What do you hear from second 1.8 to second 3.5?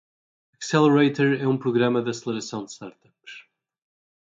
de aceleração de startups.